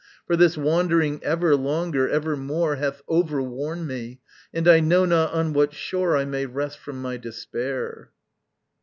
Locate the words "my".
6.99-7.17